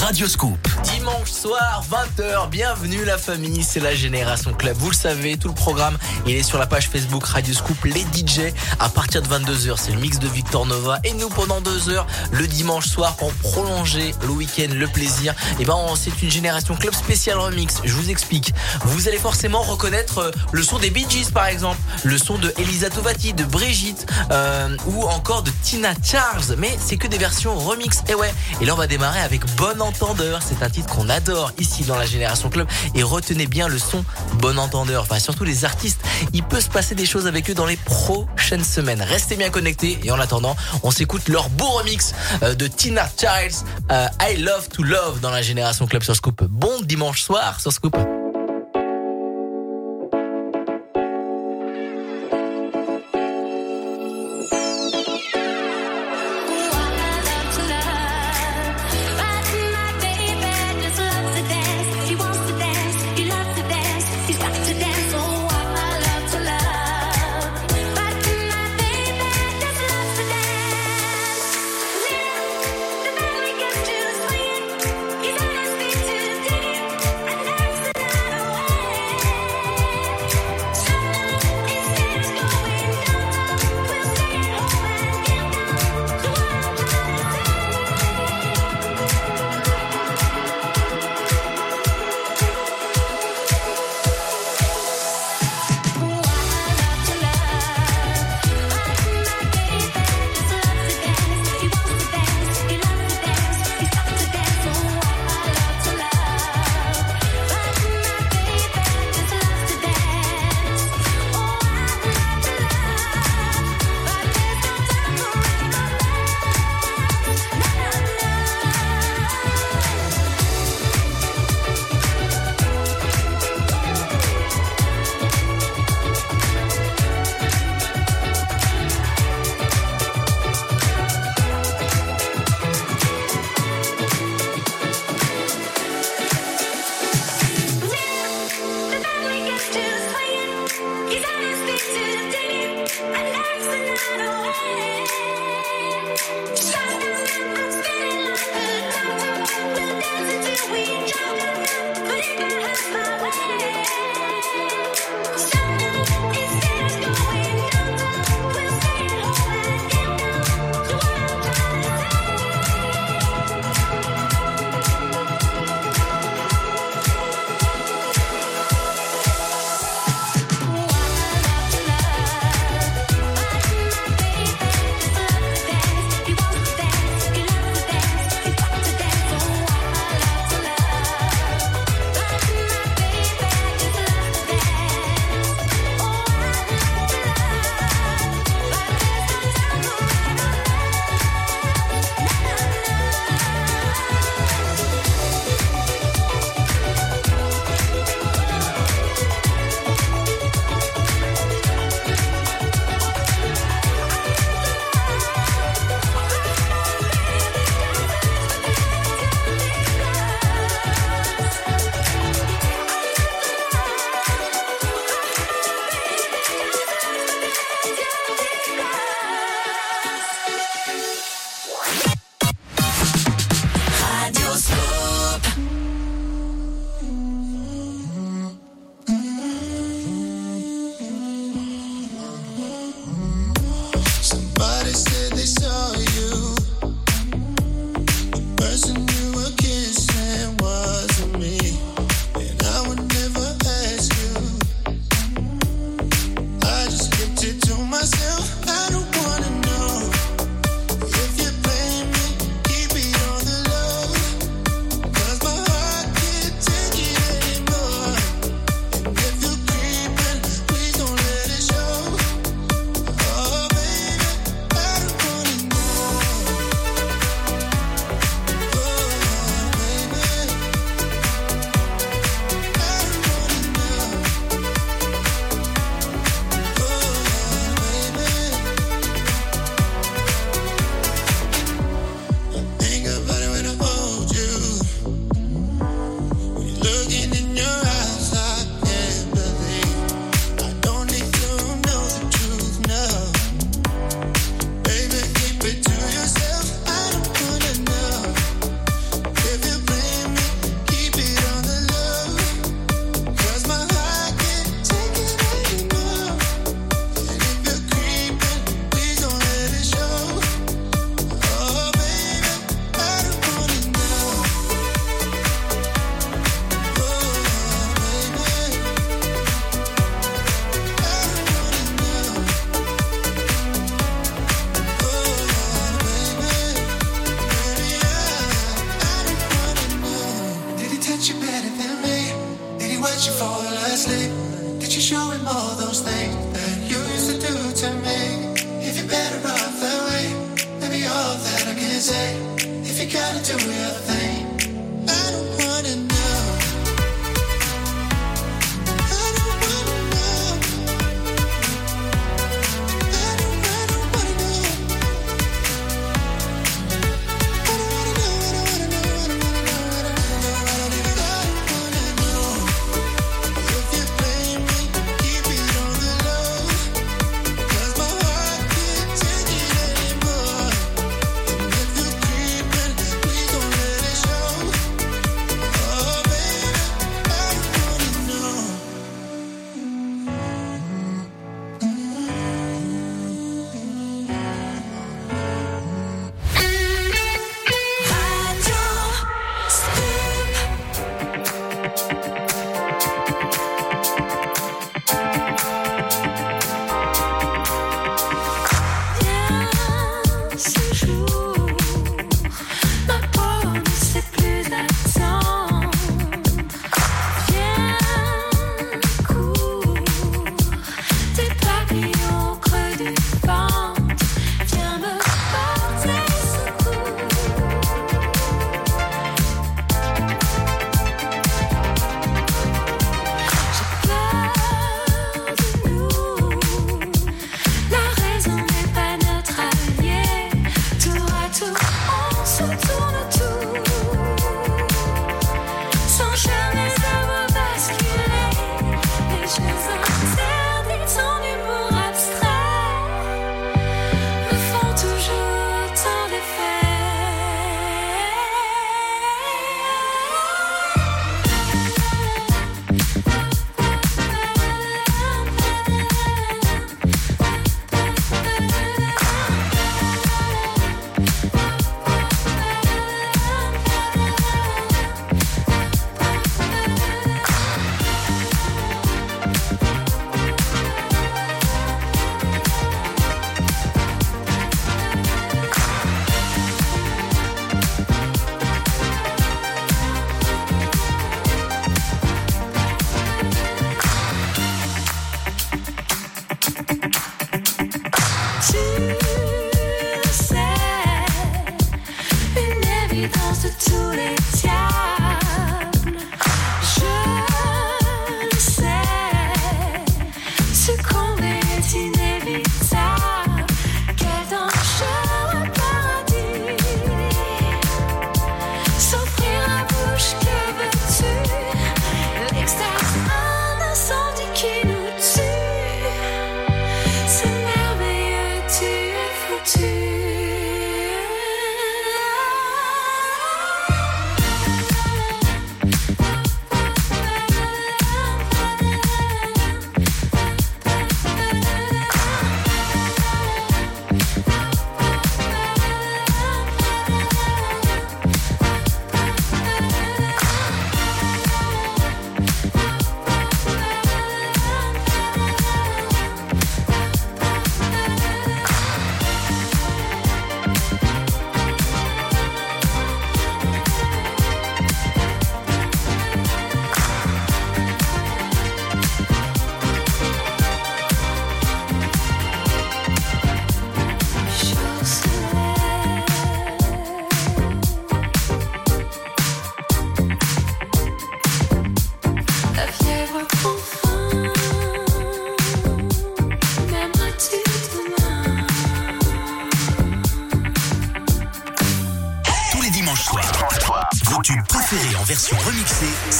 [0.00, 0.58] Radio Scoop.
[0.82, 4.76] Dimanche soir, 20h, bienvenue la famille, c'est la Génération Club.
[4.76, 8.00] Vous le savez, tout le programme, il est sur la page Facebook Radio Scoop, les
[8.00, 8.52] DJ.
[8.80, 10.98] À partir de 22h, c'est le mix de Victor Nova.
[11.04, 15.62] Et nous, pendant deux heures, le dimanche soir, pour prolonger le week-end, le plaisir, et
[15.62, 17.80] eh ben, c'est une Génération Club spéciale remix.
[17.84, 18.52] Je vous explique.
[18.84, 22.52] Vous allez forcément reconnaître euh, le son des Bee Gees, par exemple, le son de
[22.58, 26.56] Elisa Tovati, de Brigitte, euh, ou encore de Tina Charles.
[26.58, 28.02] Mais c'est que des versions remix.
[28.08, 28.34] Et ouais.
[28.60, 30.40] Et là, on va démarrer avec Bon Entendeur.
[30.42, 32.66] C'est un titre qu'on adore ici dans la Génération Club.
[32.94, 34.04] Et retenez bien le son
[34.38, 35.02] Bon Entendeur.
[35.02, 36.00] Enfin, surtout les artistes.
[36.32, 39.02] Il peut se passer des choses avec eux dans les prochaines semaines.
[39.02, 39.98] Restez bien connectés.
[40.02, 44.68] Et en attendant, on s'écoute leur beau remix euh, de Tina Childs, euh, I Love
[44.68, 46.42] to Love dans la Génération Club sur Scoop.
[46.44, 47.96] Bon dimanche soir sur Scoop.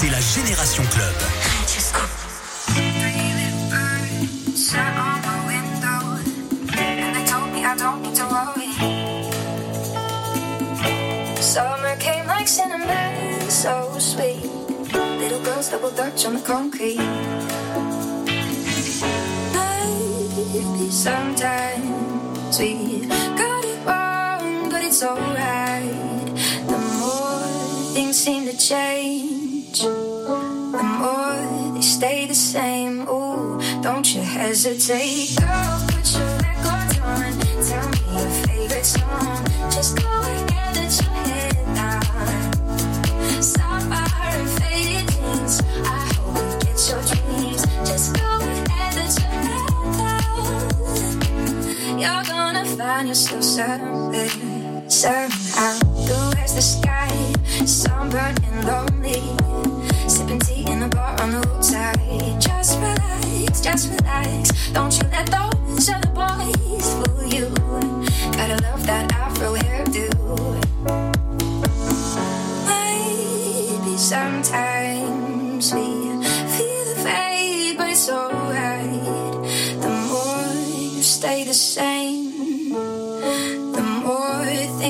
[0.05, 0.64] C'est la Génération
[34.65, 35.24] hesitate,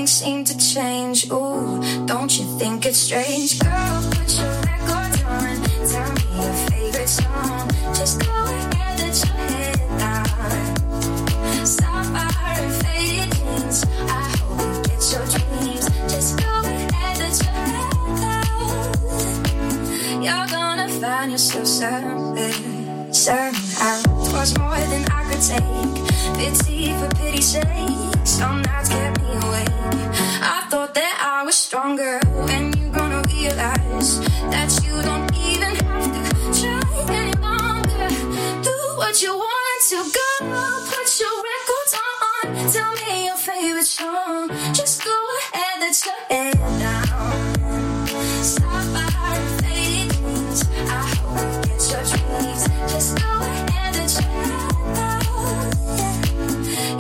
[0.05, 1.31] things seem to change.
[1.31, 3.59] Ooh, don't you think it's strange?
[3.59, 5.63] Girl, put your records on.
[5.89, 7.71] Tell me your favorite song.
[7.95, 10.27] Just go ahead, let your head down.
[11.65, 13.33] Stop and faded.
[14.09, 15.85] I hope you get your dreams.
[16.13, 18.89] Just go ahead, let your head down.
[20.23, 24.03] You're gonna find yourself somewhere, somehow.
[24.29, 25.95] Twas more than I could take.
[26.37, 28.14] Pity for pity's sake.
[28.25, 29.69] Some nights kept me awake.
[30.43, 32.21] I thought that I was stronger.
[32.47, 36.21] When you gonna realize that you don't even have to
[36.61, 36.83] try
[37.15, 38.09] any longer.
[38.63, 40.27] Do what you want to go.
[40.89, 42.45] Put your records on.
[42.73, 44.49] Tell me your favorite song.
[44.73, 45.17] Just go
[45.53, 48.07] ahead, let your head down.
[48.43, 50.61] Stop by faded dreams.
[50.89, 52.63] I hope get your dreams.
[52.93, 55.25] Just go ahead, let your head down.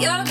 [0.01, 0.25] You're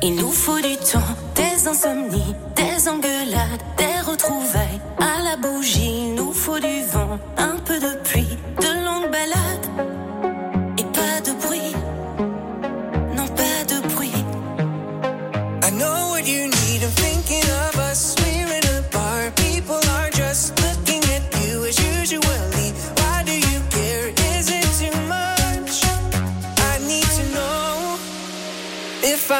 [0.00, 1.00] Il nous faut du temps,
[1.34, 4.80] des insomnies, des engueulades, des retrouvailles.
[4.98, 7.18] À la bougie, il nous faut du vent,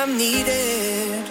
[0.07, 1.25] Needed.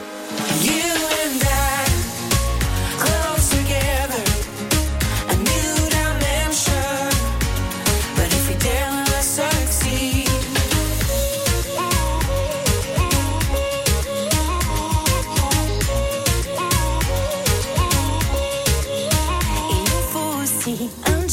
[19.69, 21.25] Il nous faut aussi un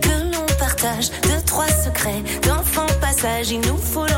[0.00, 3.50] que l'on partage, deux, trois secrets d'enfant passage.
[3.50, 4.13] Il nous faut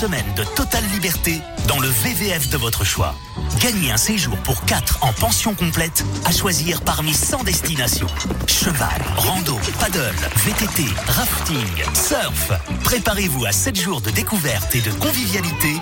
[0.00, 3.14] semaine de totale liberté dans le VVF de votre choix.
[3.60, 8.06] Gagnez un séjour pour 4 en pension complète à choisir parmi 100 destinations.
[8.46, 12.50] Cheval, rando, paddle, VTT, rafting, surf.
[12.82, 15.74] Préparez-vous à 7 jours de découverte et de convivialité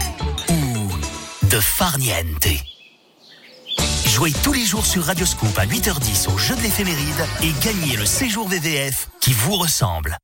[0.48, 0.88] ou
[1.46, 2.48] de farniente.
[4.04, 8.04] Jouez tous les jours sur Radioscoop à 8h10 au jeu de l'éphéméride et gagnez le
[8.04, 10.18] séjour VVF qui vous ressemble.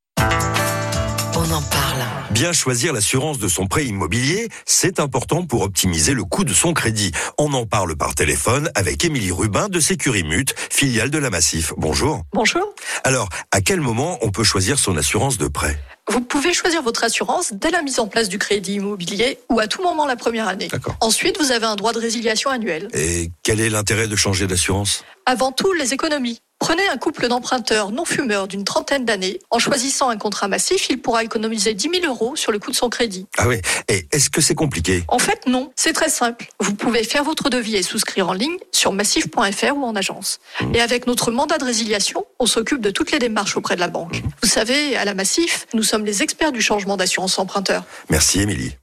[1.47, 2.03] On en parle.
[2.31, 6.73] Bien choisir l'assurance de son prêt immobilier, c'est important pour optimiser le coût de son
[6.73, 7.11] crédit.
[7.37, 11.73] On en parle par téléphone avec Émilie Rubin de Sécurimute, filiale de la Massif.
[11.77, 12.23] Bonjour.
[12.33, 12.63] Bonjour.
[13.03, 15.79] Alors, à quel moment on peut choisir son assurance de prêt?
[16.07, 19.67] Vous pouvez choisir votre assurance dès la mise en place du crédit immobilier ou à
[19.67, 20.69] tout moment la première année.
[20.69, 20.95] D'accord.
[21.01, 22.87] Ensuite, vous avez un droit de résiliation annuel.
[22.93, 25.03] Et quel est l'intérêt de changer d'assurance?
[25.27, 26.39] Avant tout, les économies.
[26.59, 29.39] Prenez un couple d'emprunteurs non fumeurs d'une trentaine d'années.
[29.51, 32.75] En choisissant un contrat massif, il pourra économiser 10 000 euros sur le coût de
[32.75, 33.27] son crédit.
[33.37, 35.03] Ah oui, et est-ce que c'est compliqué?
[35.07, 35.71] En fait, non.
[35.75, 36.47] C'est très simple.
[36.59, 40.39] Vous pouvez faire votre devis et souscrire en ligne sur massif.fr ou en agence.
[40.73, 43.87] Et avec notre mandat de résiliation, on s'occupe de toutes les démarches auprès de la
[43.87, 44.21] banque.
[44.41, 47.83] Vous savez, à la Massif, nous sommes les experts du changement d'assurance emprunteur.
[48.09, 48.75] Merci Émilie.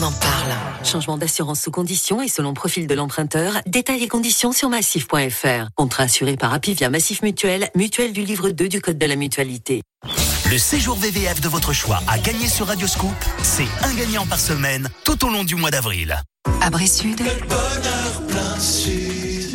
[0.00, 0.52] On en parle.
[0.84, 3.54] Changement d'assurance sous conditions et selon profil de l'emprunteur.
[3.66, 5.68] Détails et conditions sur massif.fr.
[5.74, 9.82] Contrat assuré par Apivia Massif Mutuel, mutuelle du livre 2 du Code de la mutualité.
[10.50, 14.88] Le séjour VVF de votre choix à gagner sur Radioscoop, c'est un gagnant par semaine
[15.04, 16.20] tout au long du mois d'avril.
[16.62, 17.20] Abri Sud.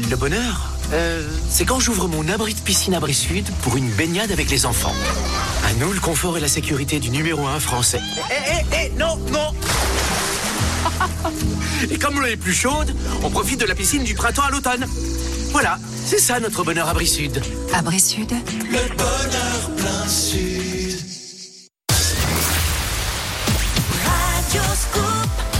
[0.09, 4.31] Le bonheur euh, C'est quand j'ouvre mon abri de piscine Abri Sud pour une baignade
[4.31, 4.93] avec les enfants.
[5.67, 8.01] À nous, le confort et la sécurité du numéro 1 français.
[8.29, 9.51] Eh, eh, eh, non, non
[11.89, 14.85] Et comme l'eau est plus chaude, on profite de la piscine du printemps à l'automne.
[15.51, 17.41] Voilà, c'est ça notre bonheur Abri Sud.
[17.73, 18.33] Abri Sud.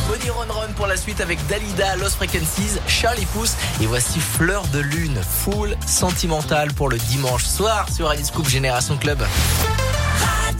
[0.08, 4.66] Bonnie Run Run pour la suite avec Dalida, Lost Frequencies, Charlie Pouce et voici Fleur
[4.68, 9.20] de Lune, full sentimental pour le dimanche soir sur Radio Scoop Génération Club.
[9.20, 10.52] La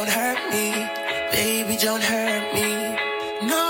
[0.00, 0.72] don't hurt me.
[1.30, 2.96] Baby, don't hurt me
[3.42, 3.69] no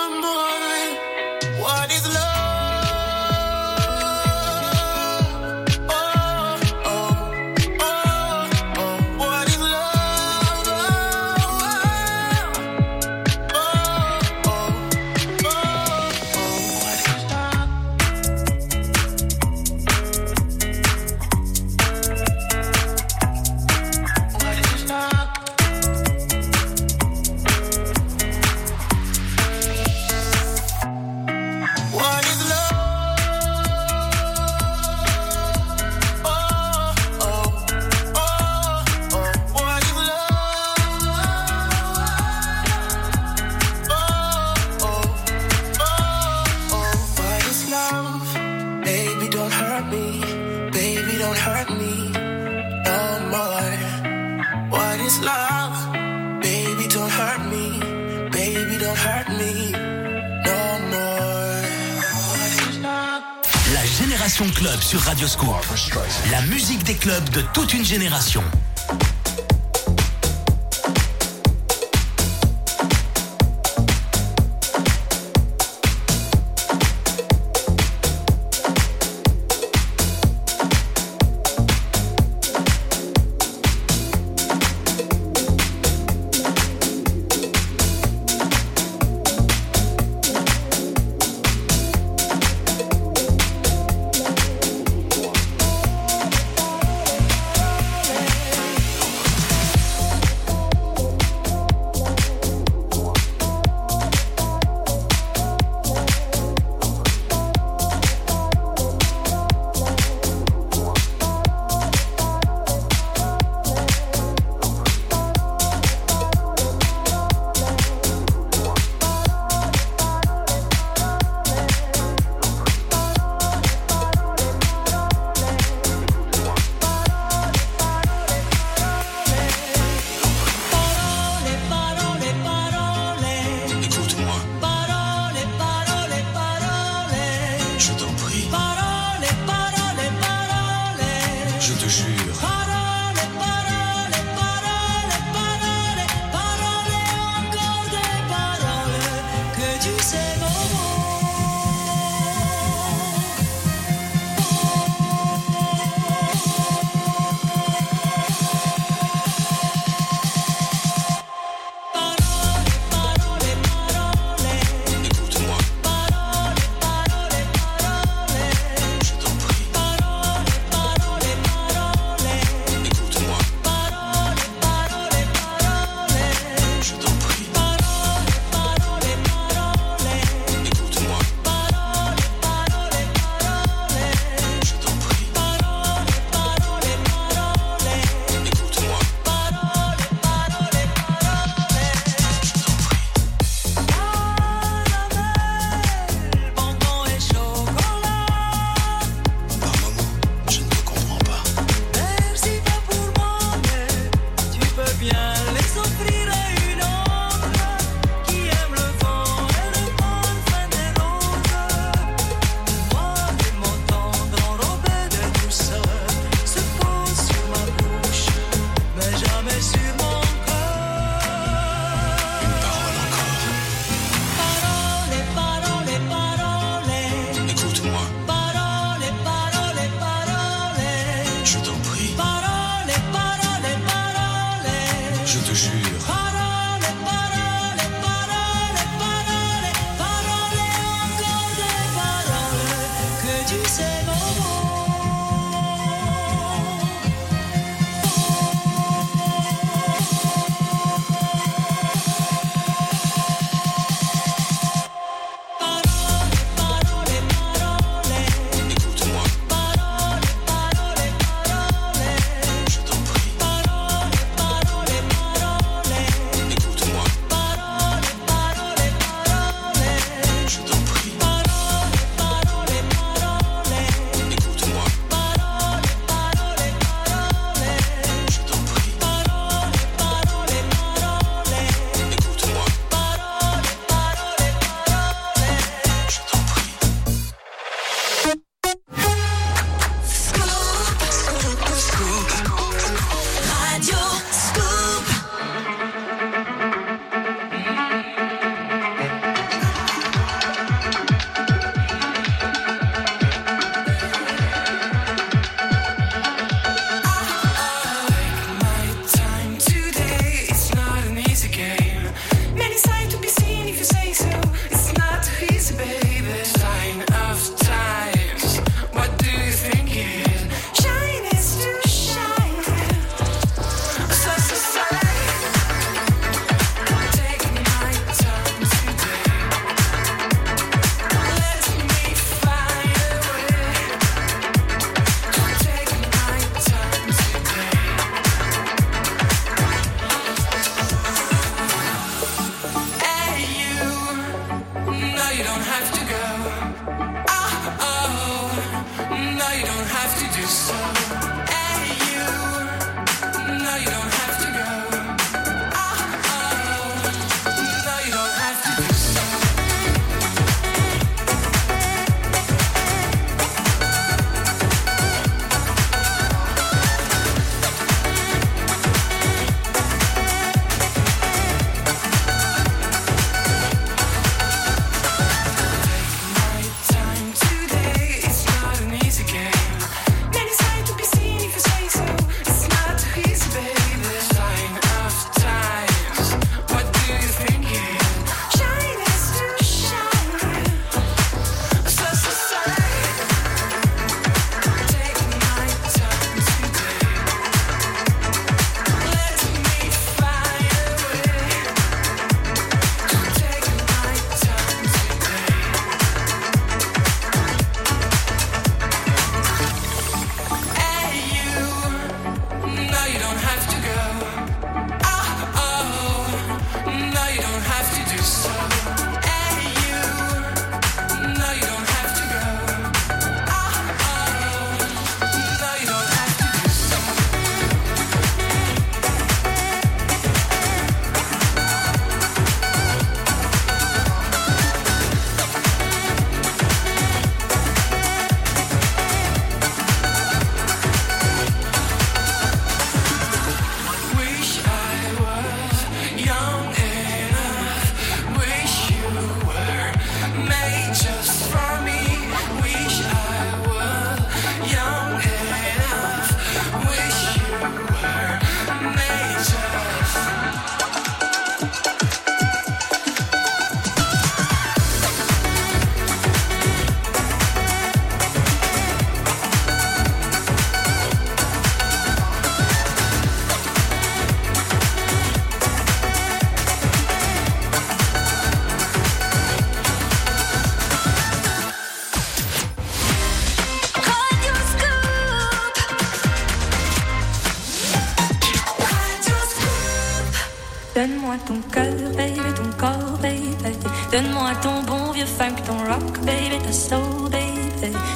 [66.90, 68.42] des clubs de toute une génération.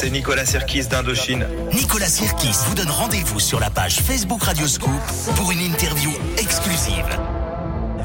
[0.00, 1.46] c'est Nicolas Serkis d'Indochine.
[1.74, 4.90] Nicolas Sirkis vous donne rendez-vous sur la page Facebook Radio Scoop
[5.36, 7.04] pour une interview exclusive.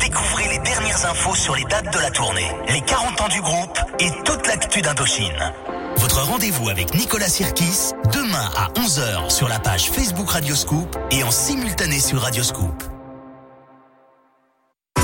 [0.01, 3.79] Découvrez les dernières infos sur les dates de la tournée, les 40 ans du groupe
[4.01, 5.53] et toute l'actu d'Indochine.
[5.95, 11.23] Votre rendez-vous avec Nicolas Sirkis, demain à 11h sur la page Facebook Radio Scoop et
[11.23, 12.83] en simultané sur Radio Scoop.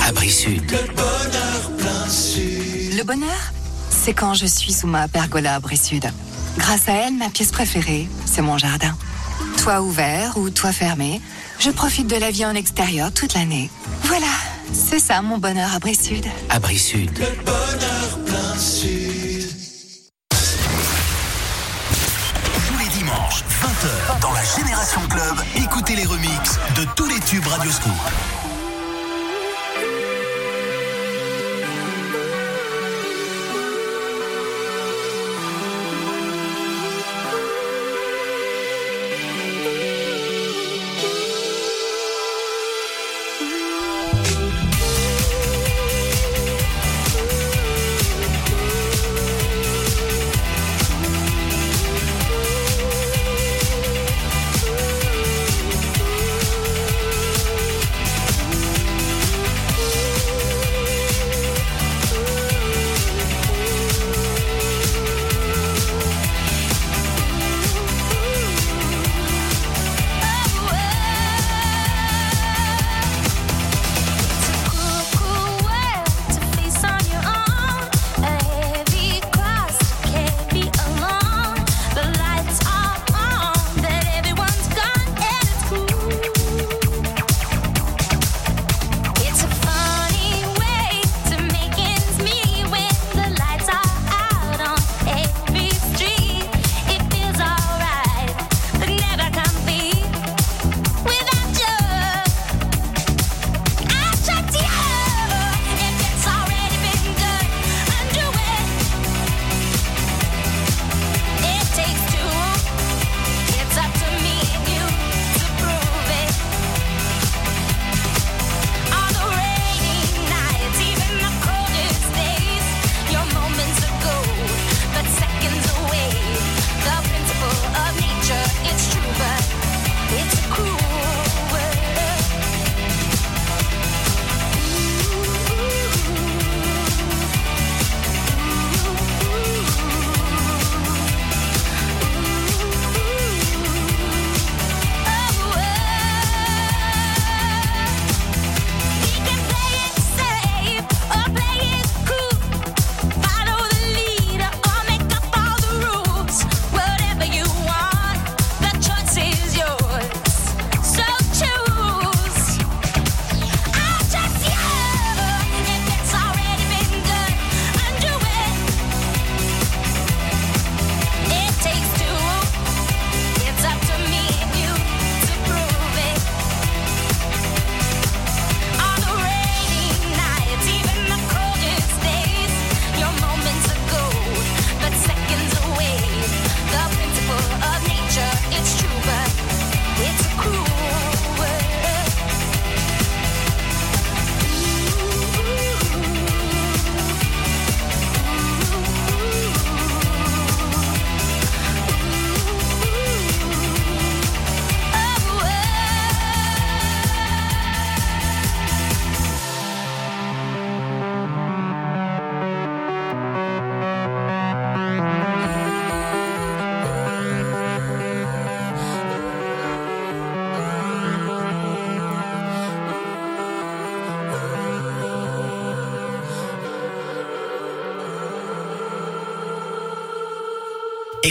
[0.09, 0.69] Abri Sud.
[2.97, 3.53] Le bonheur,
[3.89, 6.11] c'est quand je suis sous ma pergola à Brie-Sud.
[6.57, 8.95] Grâce à elle, ma pièce préférée, c'est mon jardin.
[9.57, 11.21] Toit ouvert ou toit fermé,
[11.59, 13.69] je profite de la vie en extérieur toute l'année.
[14.03, 14.27] Voilà,
[14.73, 16.25] c'est ça mon bonheur à Brie-Sud.
[16.49, 17.11] Abri Sud.
[22.67, 27.47] Tous les dimanches, 20h, dans la Génération Club, écoutez les remixes de tous les tubes
[27.47, 28.40] Radio Scoop.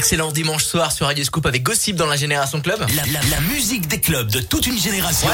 [0.01, 2.80] Excellent dimanche soir sur Radio Scoop avec Gossip dans la Génération Club.
[2.96, 5.28] La, la- la musique des clubs de toute une génération.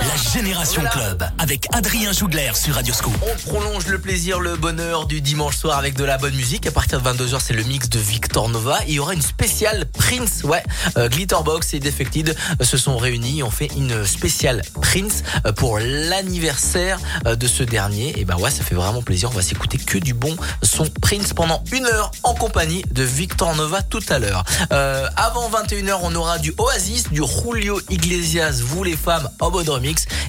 [0.00, 3.12] La Génération Club avec Adrien Jougler sur Radio Scoop.
[3.20, 6.66] On prolonge le plaisir, le bonheur du dimanche soir avec de la bonne musique.
[6.66, 8.78] À partir de 22h, c'est le mix de Victor Nova.
[8.88, 10.44] Il y aura une spéciale Prince.
[10.44, 10.62] Ouais,
[10.96, 13.42] euh, Glitterbox et Defected euh, se sont réunis.
[13.42, 18.18] On fait une spéciale Prince euh, pour l'anniversaire de ce dernier.
[18.18, 19.28] Et ben ouais, ça fait vraiment plaisir.
[19.30, 23.50] On va s'écouter que du bon son Prince pendant une heure en compagnie de Victor
[23.50, 24.44] Nova tout à l'heure.
[24.72, 29.68] Euh, avant 21h, on aura du Oasis, du Julio Iglesias, vous les femmes, en mode.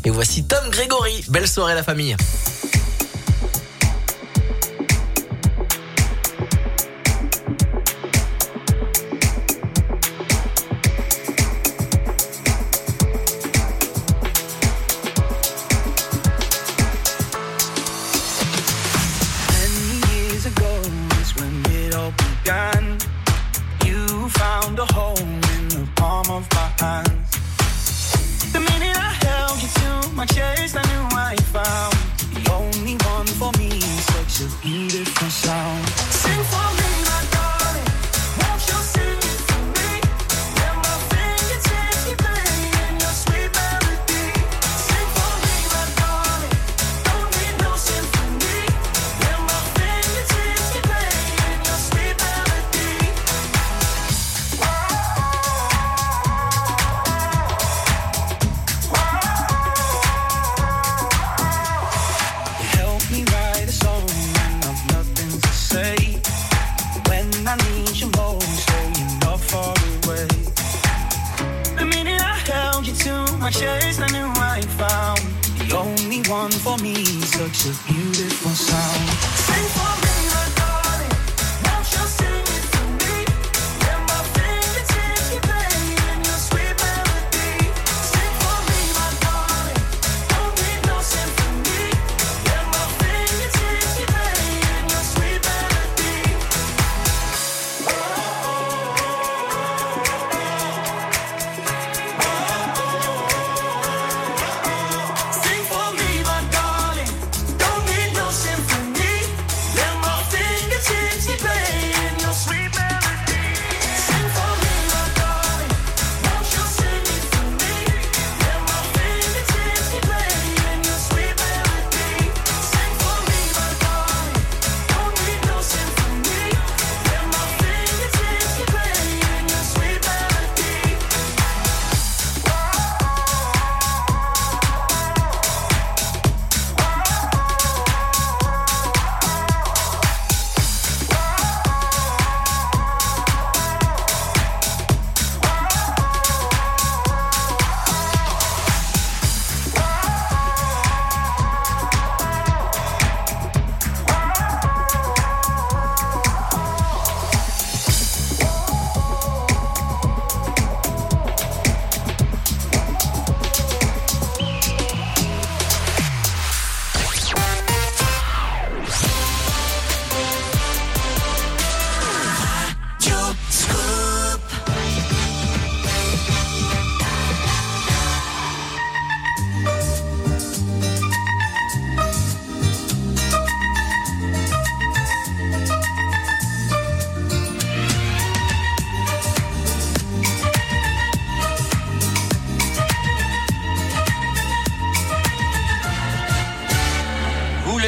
[0.03, 1.23] Et voici Tom Gregory.
[1.29, 2.15] Belle soirée la famille.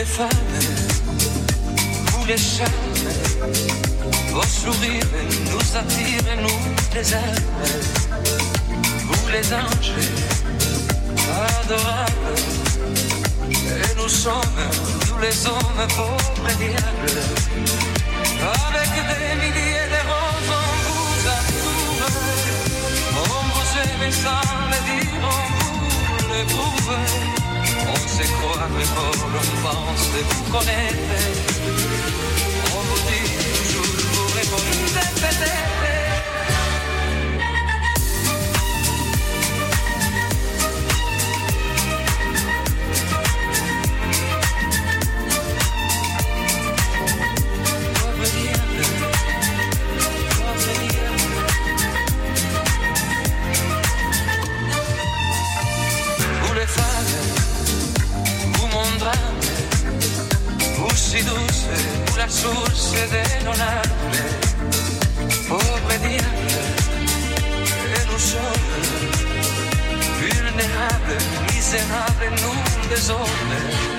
[0.02, 0.56] Les femmes,
[2.08, 3.06] vous les charmes,
[4.34, 5.14] vos sourires
[5.52, 6.62] nous attirent, nous
[6.96, 7.12] les.
[9.08, 9.94] Vous les anges,
[11.60, 12.36] adorables,
[13.52, 14.64] et nous sommes,
[15.08, 17.22] nous les hommes pauvres et diables.
[18.66, 21.12] Avec des milliers de roses, on vous.
[23.34, 27.41] On vous aime sans le dire, on vous l'éprouve.
[27.94, 31.12] On se croit fort, on pense vous connaître?
[32.74, 33.28] On vous dit
[33.58, 35.91] toujours, vous répondez peut-être.
[62.32, 64.24] succede non arde
[65.48, 66.62] Pobre diable
[68.00, 68.62] en un sol
[70.22, 71.18] Vulnerable,
[71.54, 73.91] miserable en un desorden.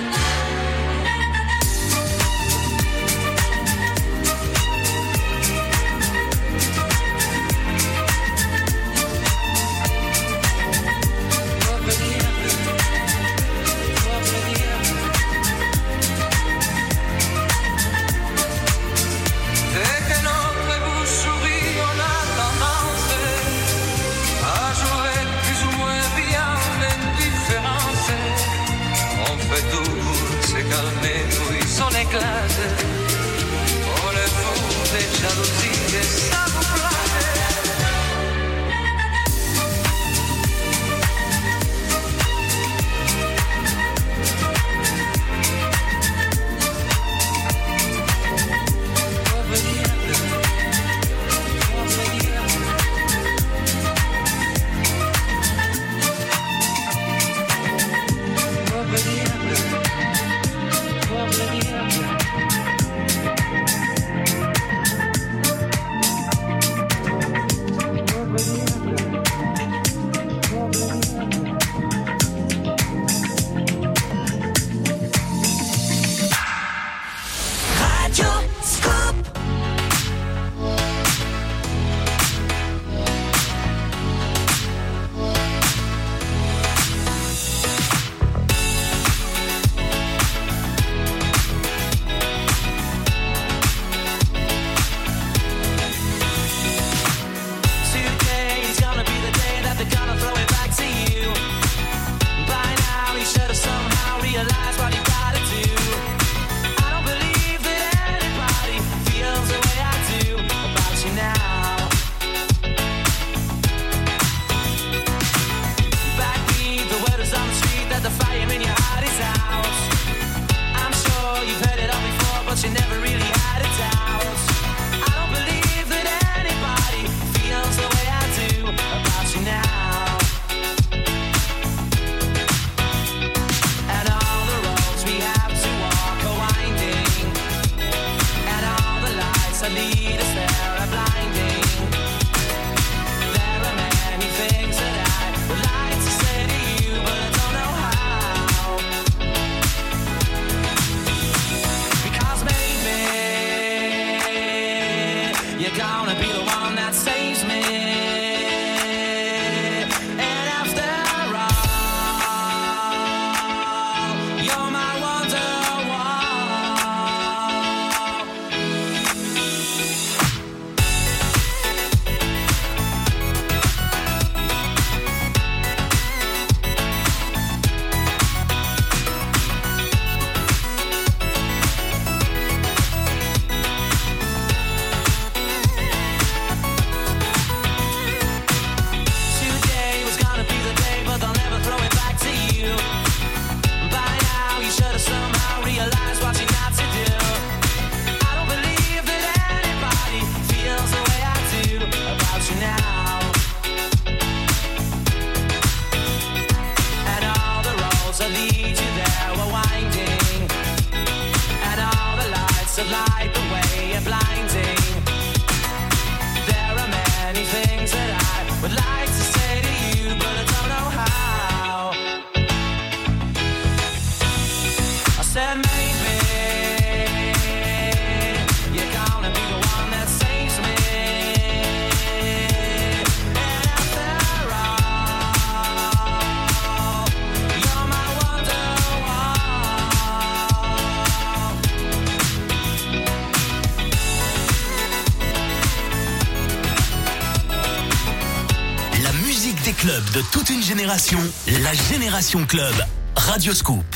[250.87, 252.75] La Génération Club.
[253.15, 253.55] Radio.
[253.55, 253.92] Scoop.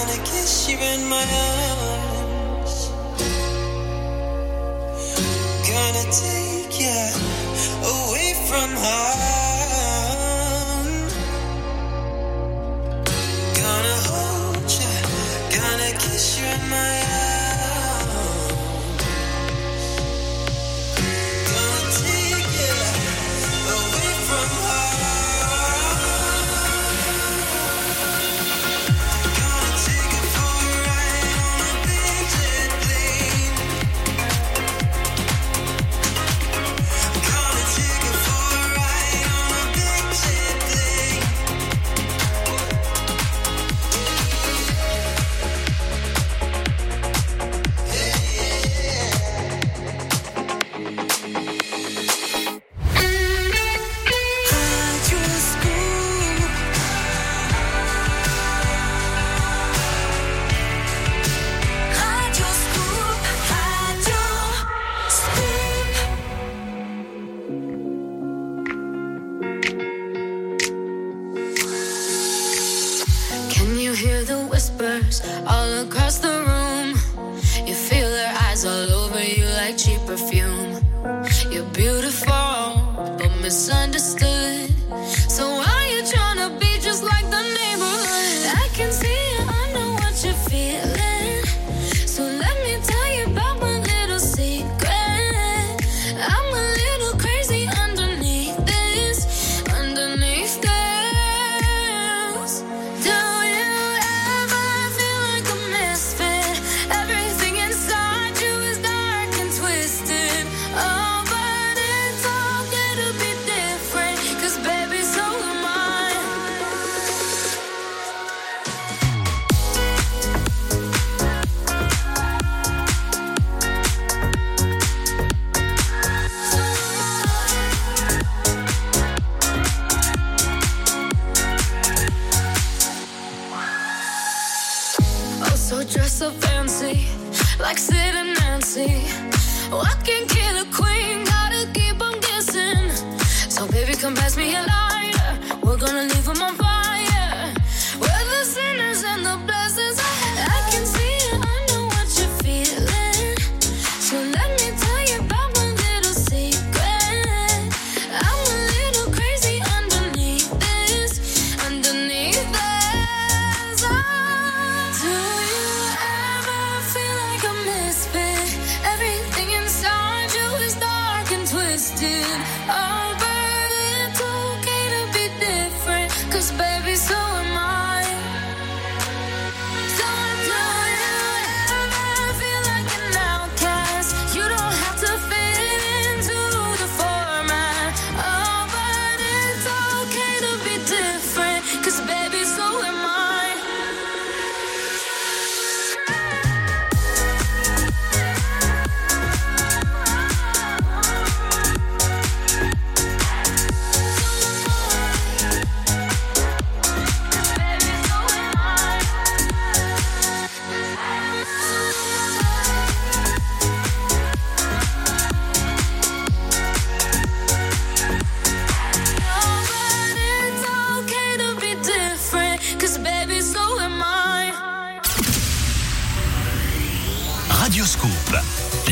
[0.00, 2.09] wanna kiss you in my arms.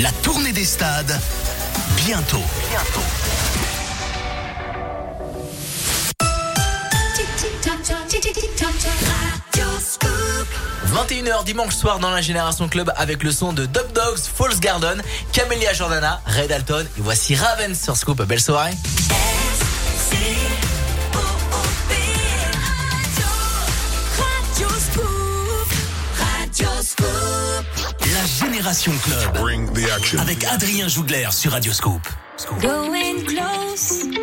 [0.00, 1.18] La tournée des stades,
[1.96, 2.42] bientôt.
[2.68, 3.00] Bientôt.
[10.92, 15.02] 21h dimanche soir dans la Génération Club avec le son de Dog Dogs, Falls Garden,
[15.32, 18.22] Camélia Jordana, Red Alton et voici Raven sur Scoop.
[18.22, 18.72] Belle soirée.
[30.20, 32.06] Avec Adrien Jougler sur Radioscope.
[32.60, 34.17] Going.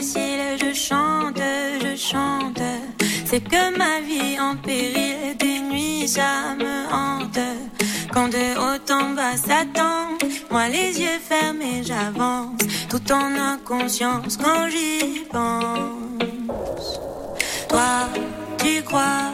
[0.00, 1.40] je chante,
[1.80, 2.62] je chante.
[3.26, 7.38] C'est que ma vie en péril, des nuits ça me hante.
[8.12, 10.16] Quand de haut en bas s'attend,
[10.50, 17.00] moi les yeux fermés j'avance, tout en inconscience quand j'y pense.
[17.68, 18.08] Toi,
[18.58, 19.32] tu crois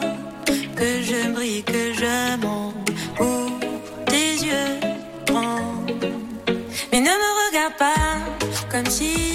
[0.75, 2.89] que je brille, que je monte.
[3.19, 3.59] Ouvre
[4.07, 4.79] tes yeux,
[5.25, 5.85] prends.
[6.91, 7.95] Mais ne me regarde pas
[8.69, 9.34] comme si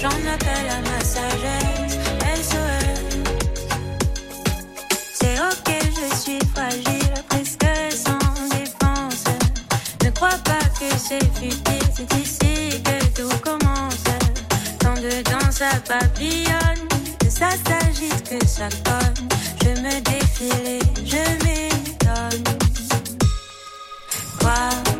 [0.00, 1.98] J'en appelle à ma sagesse,
[2.42, 3.18] SOS.
[5.12, 9.24] C'est ok, je suis fragile, presque sans défense.
[10.02, 14.04] Ne crois pas que c'est futile, c'est ici que tout commence.
[14.78, 16.88] Tant de dedans ça papillonne,
[17.18, 19.28] que ça s'agite, que ça cogne.
[19.62, 22.44] Je me défile et je m'étonne.
[24.38, 24.99] Crois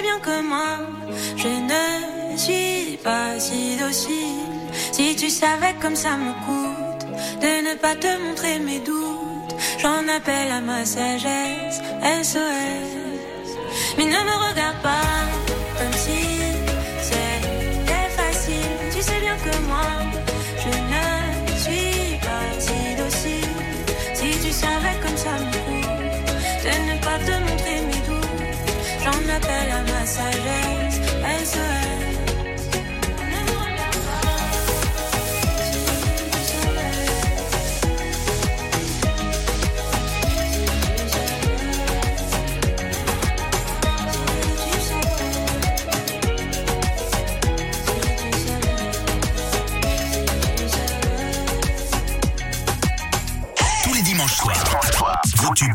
[0.00, 0.78] bien que moi,
[1.36, 4.52] je ne suis pas si docile.
[4.92, 7.06] Si tu savais comme ça me coûte
[7.40, 11.80] de ne pas te montrer mes doutes, j'en appelle à ma sagesse,
[12.22, 13.48] SOS.
[13.98, 15.41] Mais ne me regarde pas.
[29.36, 31.00] appelle à ma sagesse,
[31.44, 31.92] SOS.
[55.36, 55.74] Vos tubes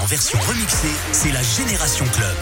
[0.00, 2.36] en version remixée, c'est la Génération Club.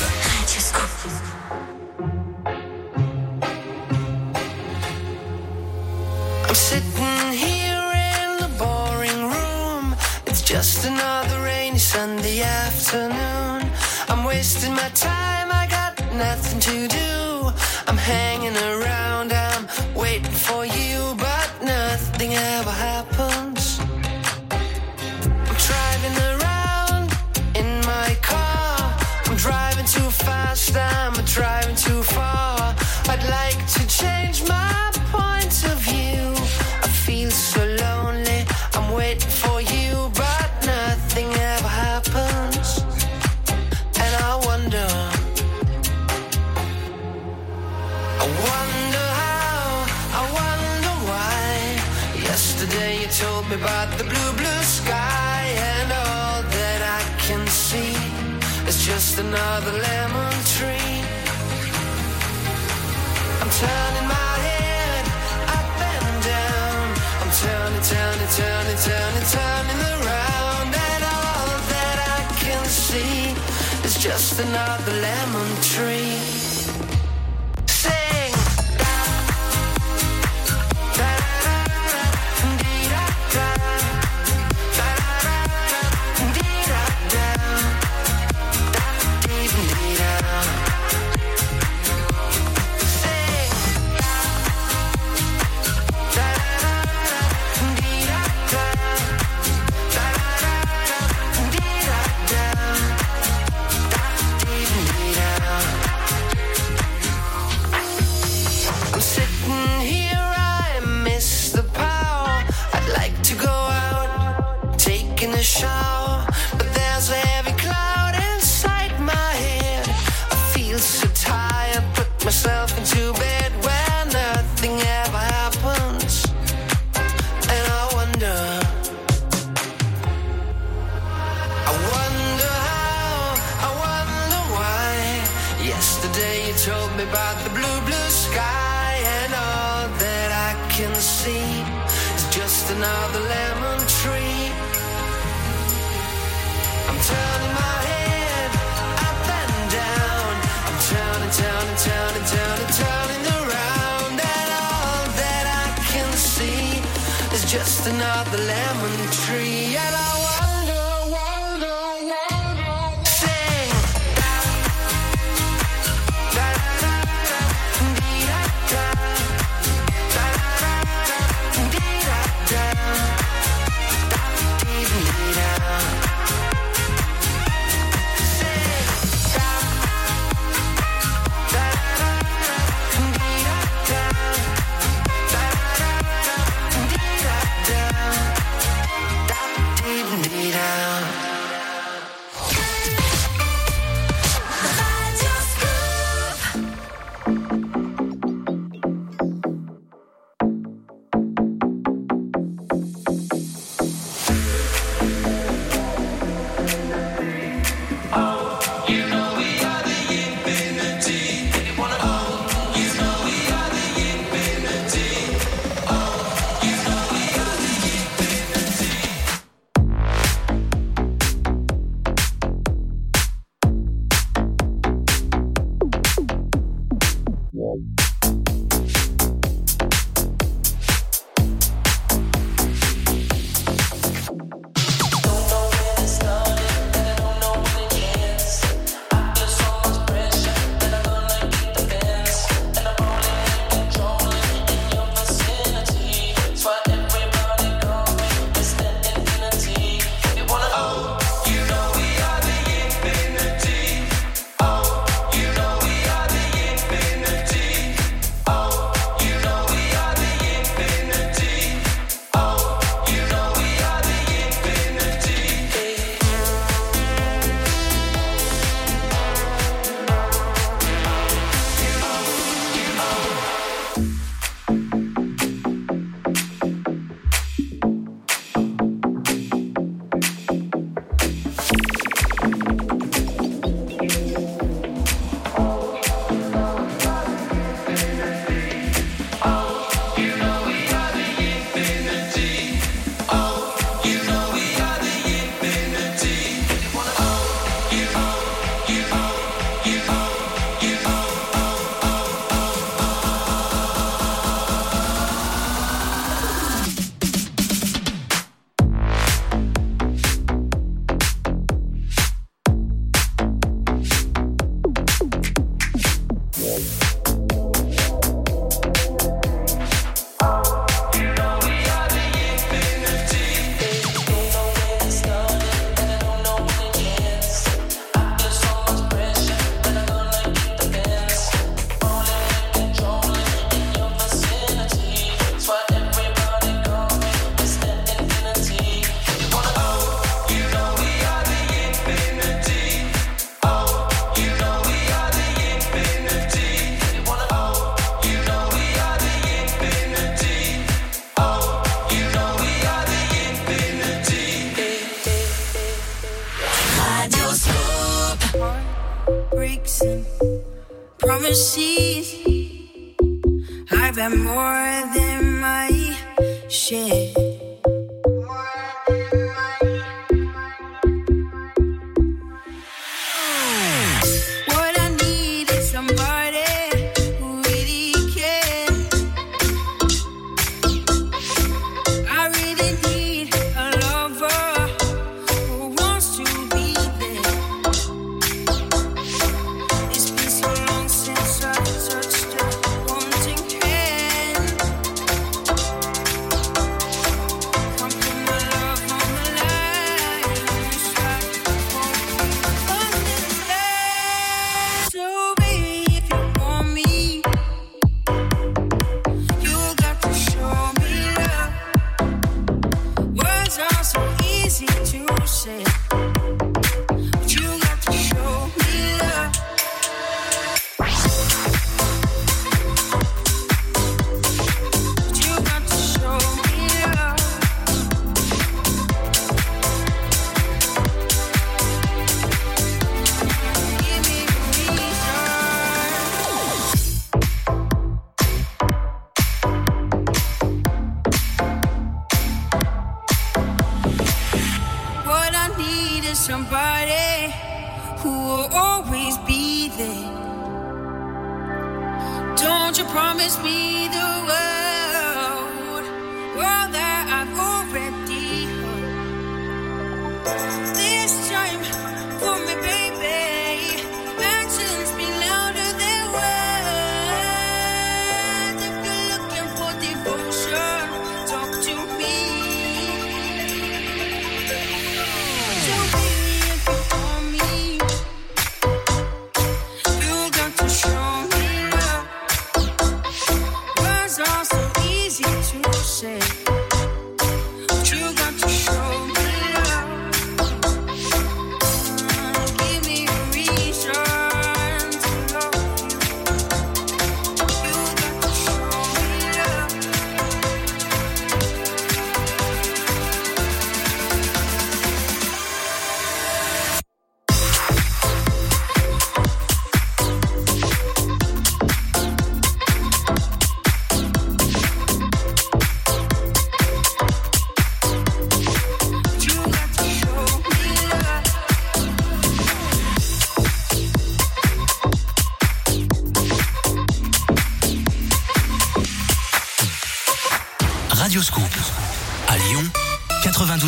[74.43, 76.00] another lemon tree.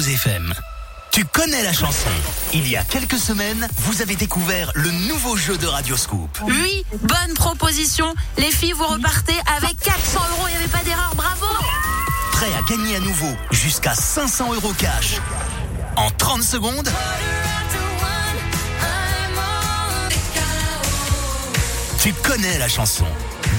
[0.03, 0.19] Cause
[1.13, 2.09] Tu connais la chanson.
[2.53, 6.41] Il y a quelques semaines, vous avez découvert le nouveau jeu de Radioscoop.
[6.43, 8.13] Oui, bonne proposition.
[8.37, 10.49] Les filles, vous repartez avec 400 euros.
[10.49, 11.13] Il n'y avait pas d'erreur.
[11.15, 11.47] Bravo
[12.33, 15.21] Prêt à gagner à nouveau jusqu'à 500 euros cash.
[15.95, 16.91] En 30 secondes
[22.01, 23.07] Tu connais la chanson.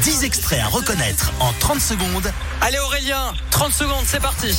[0.04, 2.30] 10 extraits à reconnaître en 30 secondes.
[2.60, 4.54] Allez Aurélien, 30 secondes, c'est parti.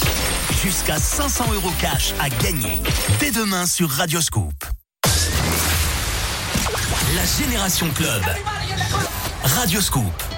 [0.63, 2.79] Jusqu'à 500 euros cash à gagner
[3.21, 4.55] dès demain sur Radioscoop.
[7.15, 8.23] La Génération Club.
[9.45, 10.34] Radioscoop.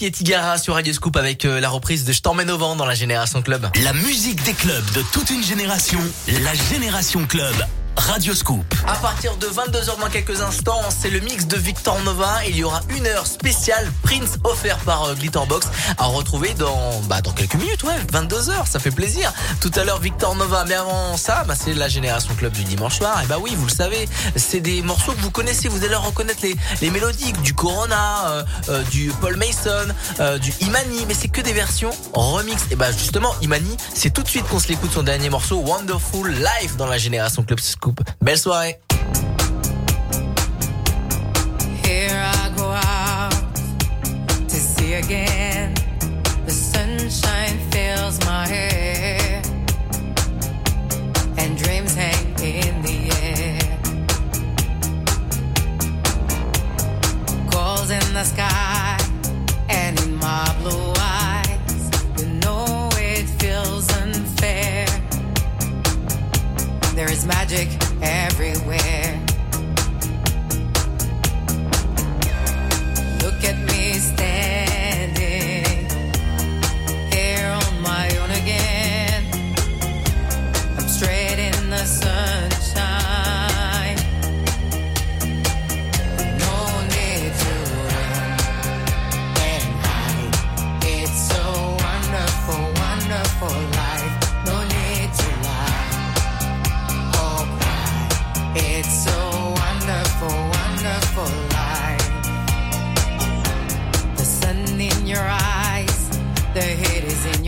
[0.00, 0.12] Et
[0.58, 3.42] sur Radio Scoop avec euh, la reprise de Je t'emmène au vent dans la Génération
[3.42, 3.68] Club.
[3.82, 5.98] La musique des clubs de toute une génération,
[6.28, 7.54] la Génération Club.
[7.98, 8.64] Radio Scoop.
[8.86, 12.38] À partir de 22h dans quelques instants, c'est le mix de Victor Nova.
[12.48, 15.66] Il y aura une heure spéciale Prince offert par euh, Glitterbox
[15.98, 19.32] à retrouver dans, bah, dans quelques minutes, ouais, 22h, ça fait plaisir.
[19.60, 22.98] Tout à l'heure Victor Nova, mais avant ça, bah, c'est la Génération Club du dimanche
[22.98, 23.20] soir.
[23.22, 26.40] Et bah oui, vous le savez, c'est des morceaux que vous connaissez, vous allez reconnaître
[26.42, 31.28] les, les mélodies du Corona, euh, euh, du Paul Mason, euh, du Imani, mais c'est
[31.28, 32.62] que des versions remix.
[32.70, 36.30] Et bah justement, Imani, c'est tout de suite qu'on se l'écoute son dernier morceau, Wonderful
[36.30, 37.58] Life dans la Génération Club
[37.88, 38.00] Scoop.
[38.20, 38.78] Belle soirée.
[41.84, 43.32] Here I go out
[44.48, 45.74] to see again.
[46.44, 49.42] The sunshine fills my hair,
[51.38, 53.58] and dreams hang in the air.
[57.50, 58.57] Gold in the sky,
[66.98, 67.68] There is magic
[68.02, 68.97] everywhere.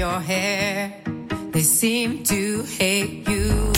[0.00, 0.94] Your hair.
[1.50, 3.70] They seem to hate you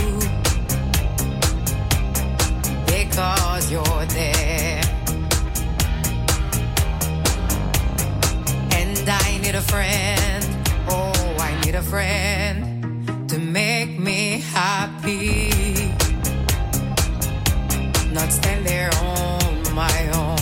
[2.86, 4.82] because you're there.
[8.78, 10.44] And I need a friend,
[10.90, 15.50] oh, I need a friend to make me happy.
[18.14, 20.41] Not stand there on my own.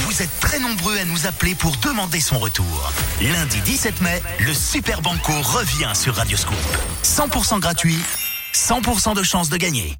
[0.00, 2.92] Vous êtes très nombreux à nous appeler pour demander son retour.
[3.20, 6.56] Lundi 17 mai, le Super Banco revient sur Radio Scoop.
[7.04, 7.98] 100% gratuit,
[8.52, 9.94] 100% de chance de gagner.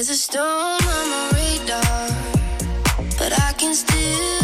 [0.00, 2.08] There's a storm on my radar,
[3.18, 4.39] but I can still.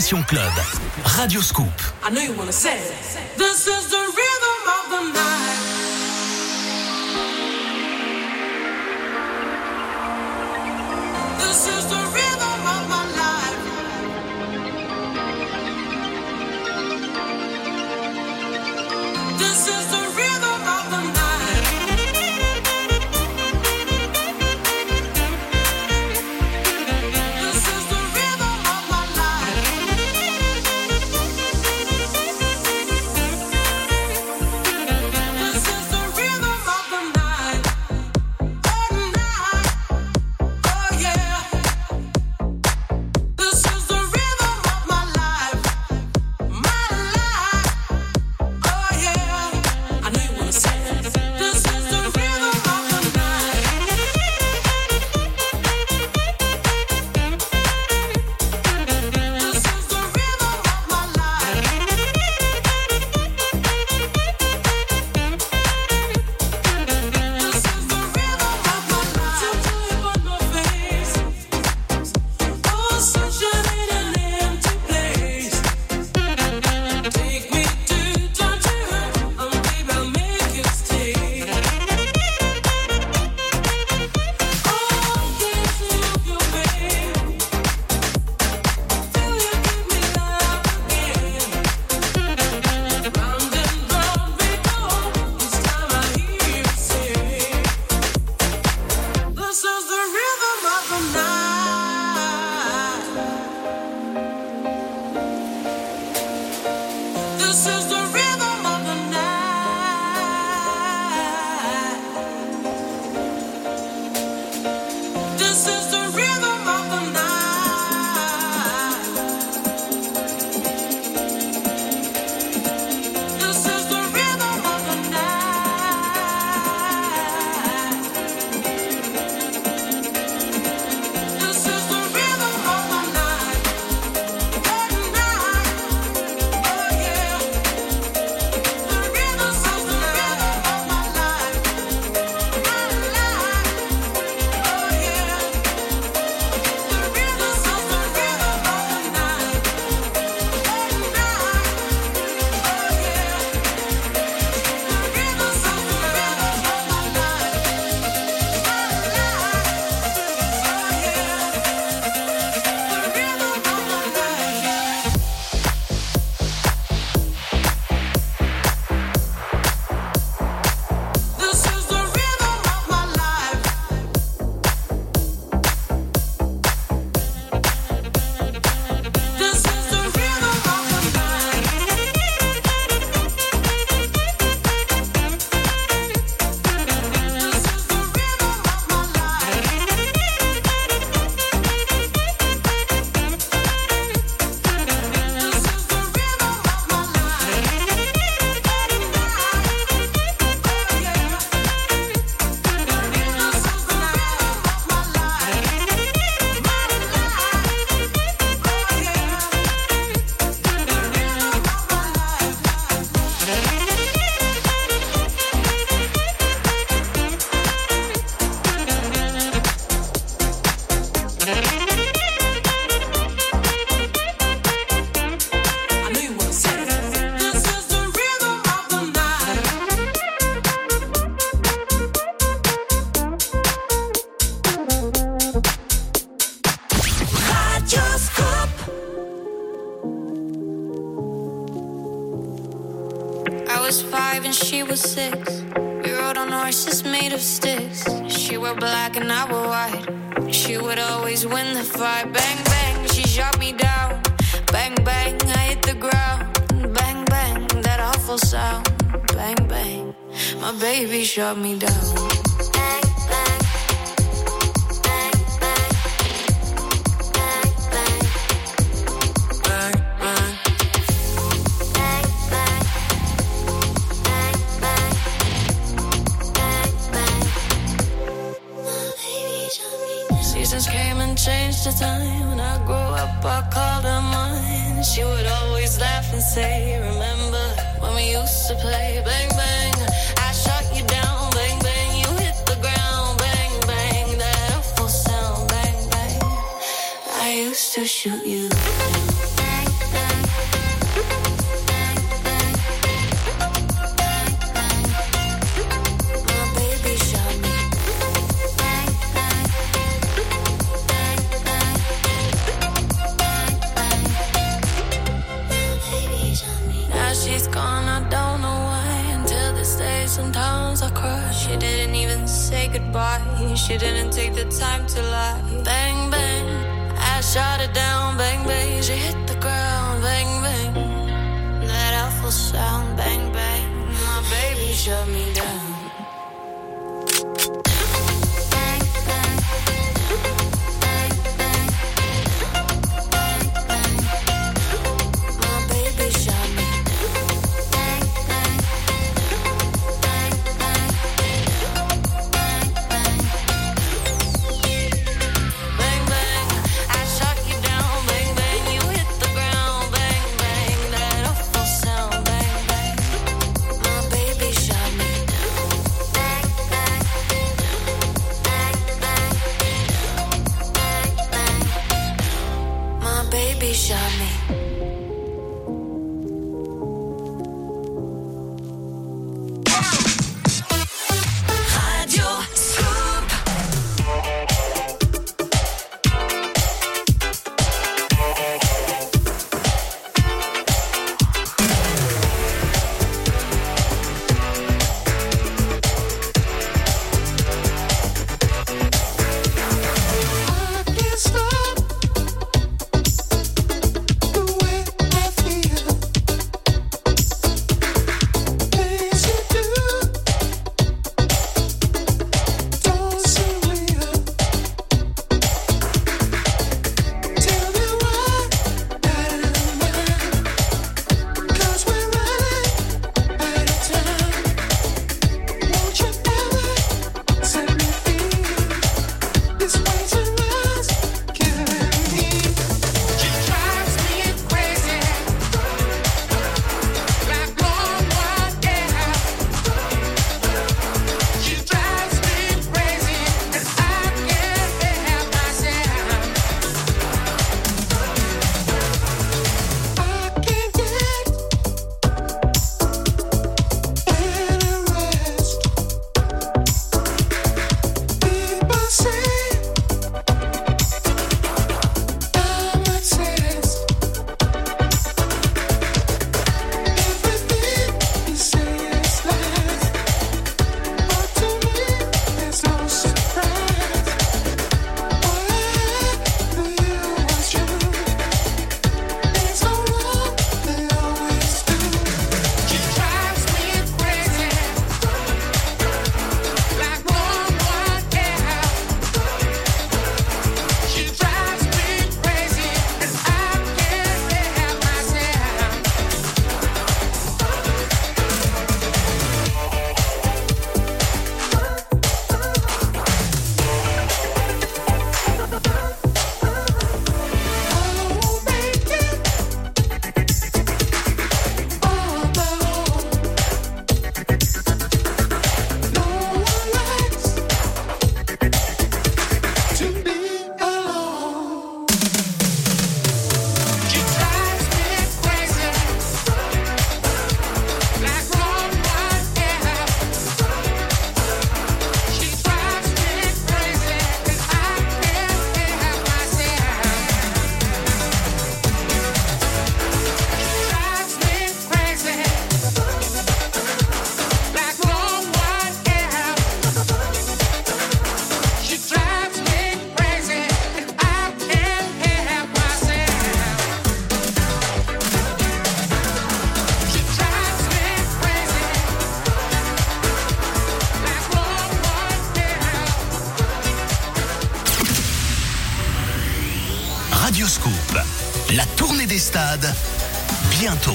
[0.00, 0.52] Club.
[1.18, 1.66] Radio Scoop.
[2.04, 2.32] I know you